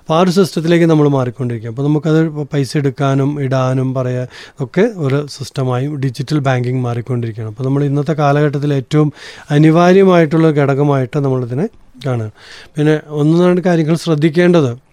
അപ്പോൾ 0.00 0.14
ആ 0.16 0.20
ഒരു 0.20 0.30
സിസ്റ്റത്തിലേക്ക് 0.30 0.84
നമ്മൾ 0.84 1.08
മാറിക്കൊണ്ടിരിക്കുക 1.08 1.70
അപ്പോൾ 1.70 1.84
നമുക്കത് 1.88 2.20
പൈസ 2.52 2.76
എടുക്കാനും 2.76 3.30
ഇടാനും 3.44 3.94
പറയാൻ 3.94 4.26
ഒക്കെ 4.60 4.84
ഒരു 4.96 5.26
സിസ്റ്റമായും 5.26 6.00
ഡിജിറ്റൽ 6.00 6.38
ബാങ്കിങ് 6.38 6.82
മാറിക്കൊണ്ടിരിക്കുകയാണ്. 6.88 7.52
അപ്പോൾ 7.52 7.64
നമ്മൾ 7.64 7.84
ഇന്നത്തെ 7.84 8.12
കാലഘട്ടത്തിൽ 8.12 8.74
ഏറ്റവും 8.74 9.12
അനിവാര്യമായിട്ടുള്ള 9.50 10.50
ഘടകമായിട്ട് 10.50 11.18
നമ്മളിതിനെ 11.18 11.68
കാണുക 12.06 12.30
പിന്നെ 12.76 13.00
ഒന്ന് 13.20 13.44
രണ്ട് 13.48 13.60
കാര്യങ്ങൾ 13.60 13.96
ശ്രദ്ധിക്കേണ്ടത് 13.96 14.85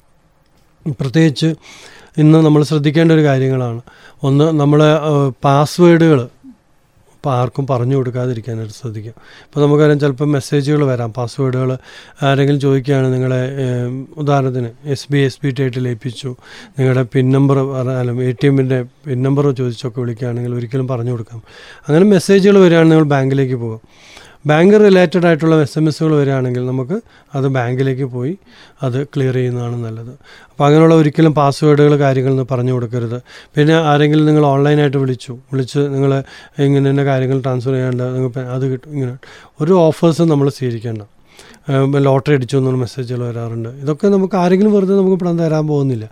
പ്രത്യേകിച്ച് 0.91 1.55
ഇന്ന് 2.17 2.39
നമ്മൾ 2.39 2.63
ശ്രദ്ധിക്കേണ്ട 2.63 3.11
ഒരു 3.11 3.23
കാര്യങ്ങളാണ്. 3.23 3.81
ഒന്ന് 4.23 4.59
നമ്മളെ 4.59 4.91
പാസ്വേഡുകൾ 5.43 6.27
ഇപ്പോൾ 7.13 7.35
ആർക്കും 7.35 7.67
പറഞ്ഞു 7.67 7.95
കൊടുക്കാതിരിക്കാനായിട്ട് 7.95 8.73
ശ്രദ്ധിക്കാം 8.73 9.13
ഇപ്പോൾ 9.45 9.59
നമുക്കറിയാം 9.65 9.99
ചിലപ്പോൾ 9.99 10.25
മെസ്സേജുകൾ 10.25 10.85
വരാം. 10.85 11.11
പാസ്വേഡുകൾ 11.11 11.77
ആരെങ്കിലും 12.23 12.59
ചോദിക്കുകയാണ് 12.59 13.13
നിങ്ങളെ 13.13 13.41
ഉദാഹരണത്തിന് 14.17 14.69
S 14.85 15.07
B 15.11 15.17
S 15.17 15.39
B 15.43 15.49
T 15.49 15.61
ആയിട്ട് 15.61 15.85
ലയിപ്പിച്ചു. 15.85 16.35
നിങ്ങളുടെ 16.79 17.03
പിൻ 17.13 17.31
നമ്പർ 17.31 17.57
പറഞ്ഞാലും 17.57 18.23
എ 18.23 18.31
ടി 18.31 18.47
എമ്മിന്റെ 18.47 18.81
പിൻ 18.81 19.23
നമ്പർ 19.23 19.51
ചോദിച്ചൊക്കെ 19.51 20.01
വിളിക്കുകയാണെങ്കിൽ 20.01 20.55
ഒരിക്കലും 20.55 20.87
പറഞ്ഞു 20.87 21.11
കൊടുക്കാം. 21.11 21.41
അങ്ങനെ 21.87 22.05
മെസ്സേജുകൾ 22.05 22.59
വരികയാണെങ്കിൽ 22.59 22.95
നിങ്ങൾ 22.95 23.09
ബാങ്കിലേക്ക് 23.09 23.55
പോകും 23.55 23.81
ബാങ്ക് 24.45 24.75
റിലേറ്റഡ് 24.85 25.25
ആയിട്ടുള്ള 25.25 25.61
എസ് 25.61 25.77
എം 25.79 25.87
എസ്സുകൾ 25.87 26.15
വരികയാണെങ്കിൽ 26.15 26.65
നമുക്ക് 26.65 26.97
അത് 27.35 27.47
ബാങ്കിലേക്ക് 27.47 28.05
പോയി 28.05 28.37
അത് 28.83 28.97
ക്ലിയർ 29.03 29.35
ചെയ്യുന്നതാണ് 29.35 29.85
നല്ലത്. 29.85 30.13
അപ്പോൾ 30.51 30.65
അങ്ങനെയുള്ള 30.65 30.95
ഒരിക്കലും 30.95 31.33
പാസ്വേഡുകൾ 31.33 31.99
കാര്യങ്ങളൊന്നും 31.99 32.47
പറഞ്ഞു 32.51 32.73
കൊടുക്കരുത്. 32.73 33.21
പിന്നെ 33.55 33.75
ആരെങ്കിലും 33.91 34.25
നിങ്ങൾ 34.25 34.45
ഓൺലൈനായിട്ട് 34.45 34.97
വിളിച്ചു 34.97 35.33
വിളിച്ച് 35.53 35.79
നിങ്ങൾ 35.79 36.23
ഇങ്ങനെ 36.59 36.89
തന്നെ 36.89 37.03
കാര്യങ്ങൾ 37.03 37.41
ട്രാൻസ്ഫർ 37.41 37.71
ചെയ്യേണ്ട 37.71 38.01
നിങ്ങൾ 38.01 38.31
അത് 38.55 38.65
കിട്ടും 38.71 38.91
ഇങ്ങനെ. 38.91 39.17
ഒരു 39.61 39.73
ഓഫേഴ്സും 39.87 40.29
നമ്മൾ 40.29 40.49
സ്വീകരിക്കേണ്ട. 40.49 41.01
ലോട്ടറി 42.07 42.33
അടിച്ചു 42.35 42.57
എന്നുള്ള 42.57 42.79
മെസ്സേജുകൾ 42.79 43.21
വരാറുണ്ട്. 43.27 43.69
ഇതൊക്കെ 43.69 44.07
നമുക്ക് 44.07 44.35
ആരെങ്കിലും 44.35 44.73
വെറുതെ 44.73 44.95
നമുക്ക് 44.95 45.17
പണം 45.23 45.37
തരാൻ 45.39 45.67
പോകുന്നില്ല. 45.67 46.05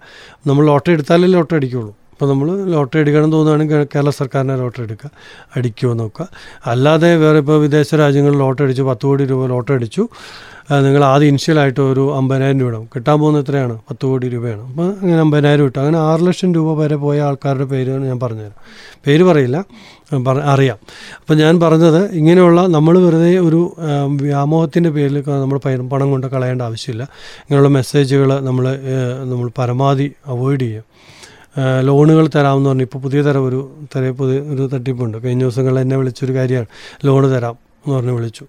നമ്മൾ 0.47 0.65
ലോട്ടറി 0.65 0.93
എടുത്താലേ 0.93 1.27
ലോട്ടറി 1.27 1.55
അടിക്കുള്ളൂ. 1.55 1.95
അപ്പോൾ 2.21 2.31
നമ്മൾ 2.31 2.49
ലോട്ടറി 2.71 2.99
എടുക്കണം 2.99 3.31
തോന്നുകയാണെങ്കിൽ 3.31 3.79
കേരള 3.93 4.09
സർക്കാരിനെ 4.09 4.55
ലോട്ടറി 4.55 4.83
എടുക്കുക 4.83 5.09
അടിക്കുമോ 5.55 5.93
നോക്കുക. 5.93 6.27
അല്ലാതെ 6.65 7.15
വേറെ 7.15 7.39
ഇപ്പോൾ 7.39 7.57
വിദേശ 7.61 7.95
രാജ്യങ്ങളിൽ 7.95 8.37
ലോട്ടറി 8.37 8.65
അടിച്ചു 8.65 8.83
പത്ത് 8.83 9.05
കോടി 9.05 9.25
രൂപ 9.25 9.47
ലോട്ടറി 9.47 9.75
അടിച്ചു 9.75 10.03
നിങ്ങൾ 10.85 11.03
ആദ്യം 11.03 11.27
ഇനിഷ്യലായിട്ട് 11.27 11.79
ഒരു 11.79 12.03
അമ്പതിനായിരം 12.17 12.59
രൂപ 12.59 12.69
ഇടും. 12.69 12.83
കിട്ടാൻ 12.95 13.19
പോകുന്ന 13.19 13.39
എത്രയാണ്? 13.39 13.75
പത്ത് 13.89 14.03
കോടി 14.05 14.29
രൂപയാണ്. 14.29 14.63
അപ്പോൾ 14.69 14.87
അങ്ങനെ 15.01 15.19
അമ്പതിനായിരം 15.19 15.65
ഇട്ടു. 15.65 15.79
അങ്ങനെ 15.79 15.99
ആറ് 15.99 16.21
ലക്ഷം 16.27 16.53
രൂപ 16.53 16.77
വരെ 16.81 16.95
പോയ 16.95 17.21
ആൾക്കാരുടെ 17.21 17.65
പേര് 17.65 17.89
ഞാൻ 18.09 18.19
പറഞ്ഞുതരാം. 18.19 18.59
പേര് 19.07 19.23
പറയില്ല 19.23 19.57
പറ 20.27 20.37
അറിയാം. 20.53 20.77
അപ്പോൾ 21.21 21.33
ഞാൻ 21.33 21.59
പറഞ്ഞത് 21.59 22.01
ഇങ്ങനെയുള്ള 22.11 22.61
നമ്മൾ 22.67 22.99
വെറുതെ 22.99 23.33
ഒരു 23.39 23.61
വ്യാമോഹത്തിന്റെ 24.21 24.89
പേരിൽ 24.89 25.17
നമ്മൾ 25.43 25.57
പണം 25.93 26.11
കൊണ്ട് 26.11 26.27
കളയേണ്ട 26.27 26.61
ആവശ്യമില്ല. 26.61 27.03
ഇങ്ങനെയുള്ള 27.43 27.71
മെസ്സേജുകൾ 27.79 28.39
നമ്മൾ 28.39 28.67
നമ്മൾ 29.33 29.49
പരമാവധി 29.57 30.11
അവോയ്ഡ് 30.27 30.61
ചെയ്യുക. 30.61 30.91
ലോണുകൾ 31.81 32.29
തരാമെന്ന് 32.35 32.69
പറഞ്ഞു. 32.69 32.81
ഇപ്പോൾ 32.81 32.97
പുതിയ 32.97 33.21
തരം 33.21 33.47
ഒരു 33.47 33.71
തര 33.95 34.09
പുതിയ 34.09 34.39
ഒരു 34.39 34.69
തട്ടിപ്പുണ്ട്. 34.73 35.23
കഴിഞ്ഞ 35.23 35.41
ദിവസങ്ങളിൽ 35.41 35.79
എന്നെ 35.79 35.97
വിളിച്ചൊരു 35.97 36.33
കാര്യമാണ്. 36.33 36.67
ലോണ് 37.05 37.35
തരാം 37.35 37.57
എന്ന് 37.85 37.95
പറഞ്ഞ് 37.95 38.11
വിളിച്ചു. 38.11 38.45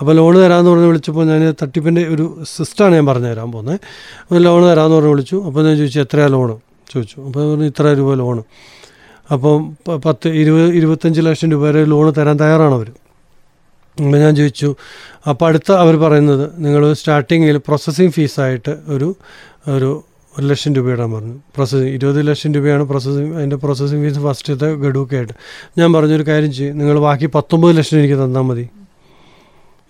അപ്പോൾ 0.00 0.16
ലോണ് 0.16 0.36
തരാമെന്ന് 0.36 0.70
പറഞ്ഞ് 0.70 0.86
വിളിച്ചപ്പോൾ 0.86 1.24
ഞാൻ 1.24 1.54
തട്ടിപ്പിന്റെ 1.62 2.08
ഒരു 2.08 2.44
സിസ്റ്റമാണ് 2.56 2.94
ഞാൻ 2.94 3.06
പറഞ്ഞു 3.06 3.26
തരാൻ 3.26 3.52
പോകുന്നത്. 3.52 3.80
ലോണ് 4.32 4.70
തരാമെന്ന് 4.70 4.96
പറഞ്ഞ് 4.96 5.10
വിളിച്ചു. 5.10 5.36
അപ്പോൾ 5.36 5.66
ഞാൻ 5.66 5.76
ചോദിച്ചു 5.76 6.00
എത്രയാണ് 6.00 6.32
ലോണ്? 6.32 6.56
ചോദിച്ചു. 6.90 7.20
അപ്പോൾ 7.20 7.54
പറഞ്ഞു 7.54 7.64
ഇത്ര 7.64 7.94
രൂപ 7.94 8.14
ലോണ്. 8.14 8.42
അപ്പം 9.32 9.76
പത്ത് 10.04 10.28
ഇരുപത് 10.28 10.74
ഇരുപത്തഞ്ച് 10.74 11.20
ലക്ഷം 11.20 11.50
രൂപ 11.50 11.62
വരെ 11.62 11.84
ലോണ് 11.84 12.14
തരാൻ 12.18 12.36
തയ്യാറാണ് 12.36 12.74
അവർ 12.74 12.92
അപ്പോൾ 13.98 14.18
ഞാൻ 14.18 14.36
ചോദിച്ചു 14.36 14.74
അപ്പോൾ 15.28 15.46
അടുത്ത 15.46 15.72
അവർ 15.72 15.96
പറയുന്നത് 15.96 16.50
നിങ്ങൾ 16.64 16.92
സ്റ്റാർട്ടിങ്ങിൽ 16.92 17.56
പ്രോസസ്സിങ് 17.56 18.10
ഫീസായിട്ട് 18.10 18.78
ഒരു 18.88 19.14
ഒരു 19.68 20.04
ഒരു 20.38 20.46
ലക്ഷം 20.46 20.74
രൂപയുടെ 20.74 21.06
പറഞ്ഞു. 21.06 21.34
പ്രോസസ്സിങ് 21.54 21.88
ഇരുപത് 21.88 22.28
ലക്ഷം 22.28 22.54
രൂപയാണ് 22.54 22.82
പ്രോസസ്സിങ് 22.82 23.34
അതിന്റെ 23.36 23.56
പ്രോസസ്സിങ് 23.56 24.02
ഫീസ് 24.02 24.18
ഫസ്റ്റത്തെ 24.18 24.74
ഗഡുവൊക്കെ 24.74 25.16
ആയിട്ട്. 25.16 25.32
ഞാൻ 25.78 25.92
പറഞ്ഞൊരു 25.92 26.22
കാര്യം 26.22 26.52
ചെയ്യും 26.52 26.78
നിങ്ങൾ 26.78 26.98
ബാക്കി 27.00 27.26
പത്തൊമ്പത് 27.26 27.76
ലക്ഷം 27.76 27.98
എനിക്ക് 27.98 28.14
തന്നാൽ 28.14 28.42
മതി. 28.42 28.68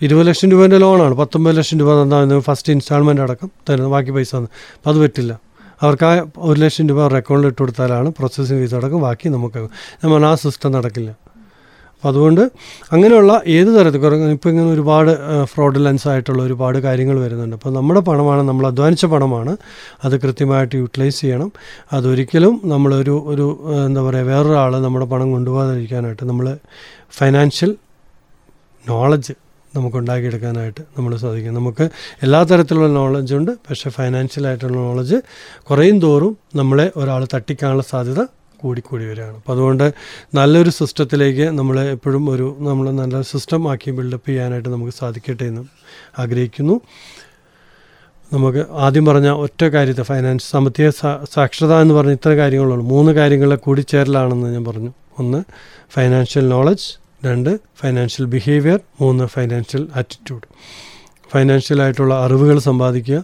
ഇരുപത് 0.02 0.26
ലക്ഷം 0.26 0.50
രൂപേന്റെ 0.50 0.78
ലോണാണ് 0.78 1.14
പത്തൊമ്പത് 1.14 1.56
ലക്ഷം 1.56 1.78
രൂപ 1.78 2.02
തന്നാൽ 2.02 2.40
ഫസ്റ്റ് 2.40 2.72
ഇൻസ്റ്റാൾമെന്റ് 2.72 3.22
അടക്കം 3.22 3.50
തരുന്നത് 3.68 3.90
ബാക്കി 3.90 4.11
പൈസ 4.11 4.34
തന്നു. 4.34 4.49
അപ്പം 4.76 4.90
അത് 4.90 4.99
പറ്റില്ല. 4.99 5.40
അവർക്ക് 5.82 6.04
ആ 6.04 6.25
ഒരു 6.38 6.61
ലക്ഷം 6.61 6.88
രൂപ 6.88 7.00
അവരുടെ 7.00 7.18
അക്കൗണ്ടിൽ 7.18 7.49
ഇട്ട് 7.49 7.58
കൊടുത്താലാണ് 7.58 8.08
പ്രോസസ്സിങ് 8.08 8.58
ഫീസ് 8.58 8.75
അടക്കം 8.75 9.00
ബാക്കി 9.00 9.28
നമുക്ക്. 9.28 9.68
ഞാൻ 10.04 10.26
ആ 10.26 10.34
സിസ്റ്റം 10.34 10.72
നടക്കില്ല. 10.72 11.31
അപ്പം 12.02 12.12
അതുകൊണ്ട് 12.12 12.40
അങ്ങനെയുള്ള 12.92 13.32
ഏത് 13.47 13.68
തരത്തിൽ 13.75 14.04
ഇപ്പോൾ 14.37 14.49
ഇങ്ങനെ 14.49 14.71
ഒരുപാട് 14.73 15.11
ഫ്രോഡുലൻസ് 15.44 16.09
ആയിട്ടുള്ള 16.09 16.40
ഒരുപാട് 16.42 16.78
കാര്യങ്ങൾ 16.78 17.18
വരുന്നുണ്ട്. 17.18 17.56
അപ്പോൾ 17.56 17.73
നമ്മുടെ 17.73 18.00
പണമാണ് 18.00 18.42
നമ്മൾ 18.49 18.66
അധ്വാനിച്ച 18.66 19.04
പണമാണ്. 19.06 19.52
അത് 20.04 20.14
കൃത്യമായിട്ട് 20.21 20.75
യൂട്ടിലൈസ് 20.76 21.21
ചെയ്യണം. 21.21 21.52
അതൊരിക്കലും 21.92 22.61
നമ്മളൊരു 22.64 23.14
ഒരു 23.26 23.47
എന്താ 23.87 24.02
പറയുക 24.02 24.26
വേറൊരാൾ 24.32 24.73
നമ്മുടെ 24.80 25.06
പണം 25.06 25.30
കൊണ്ടുപോകാതിരിക്കാനായിട്ട് 25.32 26.25
നമ്മൾ 26.25 26.49
ഫൈനാൻഷ്യൽ 27.18 27.76
നോളജ് 28.88 29.35
നമുക്ക് 29.76 29.97
ഉണ്ടാക്കിയെടുക്കാനായിട്ട് 29.97 30.82
നമ്മൾ 30.97 31.16
സാധിക്കും. 31.16 31.54
നമുക്ക് 31.54 31.85
എല്ലാ 32.23 32.42
തരത്തിലുള്ള 32.42 32.88
നോളജുണ്ട് 33.00 33.52
പക്ഷേ 33.68 33.90
ഫൈനാൻഷ്യലായിട്ടുള്ള 33.90 34.76
നോളജ് 34.76 35.18
കുറയും 35.71 36.00
തോറും 36.00 36.37
നമ്മളെ 36.56 36.92
ഒരാൾ 36.97 37.26
തട്ടിക്കാനുള്ള 37.35 37.82
സാധ്യത 37.82 38.23
കൂടിക്കൂടി 38.62 39.04
വരികയാണ്. 39.11 39.37
അപ്പോൾ 39.40 39.52
അതുകൊണ്ട് 39.54 39.87
നല്ലൊരു 40.35 40.73
സിസ്റ്റത്തിലേക്ക് 40.78 41.47
നമ്മൾ 41.59 41.76
എപ്പോഴും 41.97 42.25
ഒരു 42.31 42.47
നമ്മൾ 42.69 42.87
നല്ല 43.00 43.23
സിസ്റ്റം 43.33 43.62
ആക്കി 43.73 43.90
ബിൽഡപ്പ് 43.99 44.28
ചെയ്യാനായിട്ട് 44.28 44.69
നമുക്ക് 44.69 44.95
സാധിക്കട്ടെ 45.00 45.47
എന്ന് 45.50 45.64
ആഗ്രഹിക്കുന്നു. 46.23 46.76
നമുക്ക് 48.33 48.62
ആദ്യം 48.85 49.04
പറഞ്ഞ 49.07 49.31
ഒറ്റ 49.45 49.62
കാര്യത്തെ 49.75 50.04
ഫൈനാൻസ് 50.11 50.47
സാമ്പത്തിക 50.50 50.88
സാക്ഷരത 51.35 51.73
എന്ന് 51.85 51.95
പറഞ്ഞ 51.95 52.12
ഇത്ര 52.12 52.31
കാര്യങ്ങളുള്ളൂ. 52.35 52.85
മൂന്ന് 52.95 53.12
കാര്യങ്ങളെ 53.12 53.57
കൂടിച്ചേരലാണെന്ന് 53.57 54.50
ഞാൻ 54.54 54.64
പറഞ്ഞു. 54.64 54.92
ഒന്ന് 55.19 55.40
ഫൈനാൻഷ്യൽ 55.95 56.45
നോളജ് 56.49 56.87
രണ്ട് 57.26 57.50
ഫൈനാൻഷ്യൽ 57.81 58.25
ബിഹേവിയർ 58.35 58.78
മൂന്ന് 59.00 59.25
ഫൈനാൻഷ്യൽ 59.35 59.83
ആറ്റിറ്റ്യൂഡ് 59.97 60.47
ഫൈനാൻഷ്യലായിട്ടുള്ള 61.33 62.14
അറിവുകൾ 62.25 62.57
സമ്പാദിക്കുക 62.69 63.19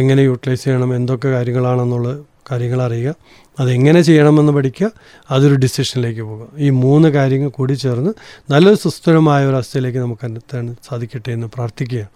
എങ്ങനെ 0.00 0.22
യൂട്ടിലൈസ് 0.22 0.62
ചെയ്യണം 0.64 0.90
എന്തൊക്കെ 0.94 1.28
കാര്യങ്ങളാണെന്നുള്ള 1.28 2.10
കാര്യങ്ങൾ 2.50 2.82
അറിയുക 2.82 3.14
അതെങ്ങനെ 3.60 4.02
ചെയ്യണമെന്ന് 4.02 4.52
പഠിക്കുക. 4.52 4.90
അതൊരു 5.30 5.54
ഡിസിഷനിലേക്ക് 5.54 6.22
പോകുക. 6.22 6.46
ഈ 6.58 6.70
മൂന്ന് 6.70 7.08
കാര്യങ്ങൾ 7.08 7.48
കൂടി 7.48 7.72
ചേർന്ന് 7.72 8.10
നല്ലൊരു 8.50 8.76
സുസ്ഥിരമായ 8.76 9.46
ഒരു 9.46 9.54
അവസ്ഥയിലേക്ക് 9.54 9.98
നമുക്ക് 9.98 10.26
എത്താൻ 10.26 10.76
സാധിക്കട്ടെ 10.88 11.32
എന്ന് 11.32 11.46
പ്രാർത്ഥിക്കുക. 11.46 12.08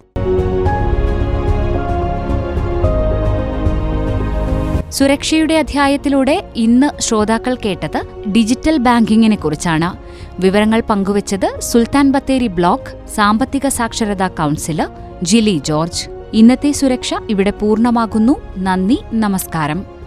സുരക്ഷയുടെ 4.90 5.54
അധ്യായത്തിലൂടെ 5.58 6.52
ഇന്ന് 6.56 7.00
ശ്രോതാക്കൾ 7.00 7.54
കേട്ടത് 7.54 8.30
ഡിജിറ്റൽ 8.30 8.76
ബാങ്കിങ്ങിനെ 8.76 9.36
കുറിച്ചാണ്. 9.36 9.98
വിവരങ്ങൾ 10.40 10.80
പങ്കുവച്ചത് 10.80 11.60
സുൽത്താൻ 11.60 12.12
ബത്തേരി 12.12 12.46
ബ്ലോക്ക് 12.46 13.06
സാമ്പത്തിക 13.14 13.68
സാക്ഷരതാ 13.68 14.28
കൗൺസിലർ 14.28 14.88
ജിലി 15.22 15.60
ജോർജ്. 15.64 16.08
ഇന്നത്തെ 16.32 16.72
സുരക്ഷ 16.72 17.14
ഇവിടെ 17.30 17.50
പൂർണമാകുന്നു. 17.50 18.36
നന്ദി 18.58 18.98
നമസ്കാരം. 19.12 20.01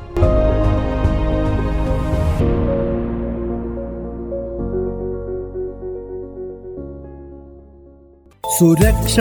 സുരക്ഷ 8.57 9.15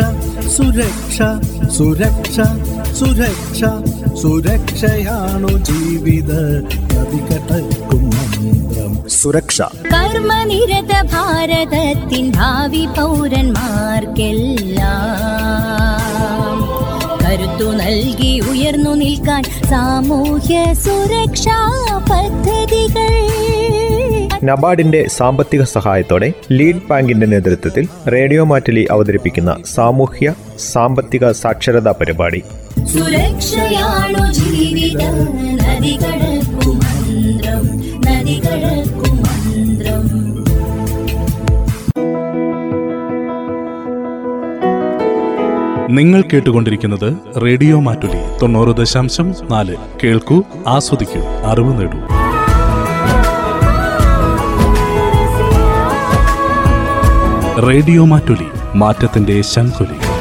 സുരക്ഷ 0.48 1.18
സുരക്ഷ 1.76 2.36
സുരക്ഷ 2.98 3.60
സുരക്ഷയാണു 4.22 5.52
ജീവിത 5.68 6.30
നദികടക്കും 6.92 8.02
മന്ത്രം. 8.10 8.92
സുരക്ഷ. 9.16 9.58
കർമ്മനിരത 9.94 10.92
ഭാരതത്തിൻ 11.12 12.26
ഭാവി 12.36 12.84
പൗരന്മാർക്കെല്ലാം 12.96 13.50
കരുത്തു 17.24 17.68
നൽകി 17.80 18.32
ഉയർന്നു 18.50 18.94
നിൽക്കാൻ 19.02 19.42
സാമൂഹ്യ 19.70 20.56
സുരക്ഷാ 20.84 21.58
പദ്ധതികൾ 22.10 23.12
നബാർഡിന്റെ 24.44 25.04
സാമ്പത്തിക 25.08 25.62
സഹായത്തോടെ 25.62 26.32
ലീഡ് 26.52 26.80
ബാങ്കിന്റെ 26.90 27.26
നേതൃത്വത്തിൽ 27.26 27.88
റേഡിയോ 28.08 28.44
മാറ്റലി 28.44 28.88
അവതരിപ്പിക്കുന്ന 28.90 29.56
സാമൂഹ്യ 29.74 30.34
സാമ്പത്തിക 30.72 31.30
സാക്ഷരതാ 31.30 31.94
പരിപാടി. 32.00 32.42
സുരക്ഷയാണു 32.84 34.32
ജീവിതം? 34.32 35.18
നദികടക്കും 35.56 36.76
മന്ത്രം. 36.76 37.64
നദികടക്കും 38.00 39.16
മന്ത്രം. 39.16 40.24
നിങ്ങൾ 45.96 46.22
കേട്ടുകൊണ്ടിരിക്കുന്നത് 46.32 47.16
റേഡിയോ 47.42 47.80
മാറ്റുലി 47.80 48.38
തൊണ്ണൂറ് 48.42 48.76
ദശാംശം 48.76 49.34
നാല്. 49.50 49.76
കേൾക്കൂ 50.04 50.42
ആസ്വദിക്കൂ 50.66 51.20
അറിവ് 51.20 51.80
നേടൂ. 51.80 52.23
റേഡിയോ 57.58 58.04
മാറ്റുലി 58.04 58.78
മാറ്റത്തിന്റെ 58.78 59.42
ശംഖുലി. 59.42 60.13